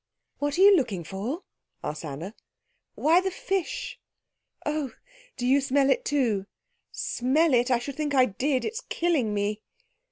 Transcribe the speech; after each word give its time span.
"What 0.39 0.57
are 0.57 0.61
you 0.61 0.75
looking 0.75 1.03
for?" 1.03 1.43
asked 1.83 2.03
Anna. 2.05 2.33
"Why, 2.95 3.21
the 3.21 3.29
fish." 3.29 3.99
"Oh, 4.65 4.93
do 5.37 5.45
you 5.45 5.61
smell 5.61 5.91
it 5.91 6.05
too?" 6.05 6.47
"Smell 6.91 7.53
it? 7.53 7.69
I 7.69 7.77
should 7.77 7.97
think 7.97 8.15
I 8.15 8.25
did. 8.25 8.65
It's 8.65 8.81
killing 8.89 9.31
me." 9.31 9.61